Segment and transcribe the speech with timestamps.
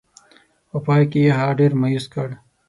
[0.69, 2.27] په پای کې یې هغه ډېر مایوس کړ.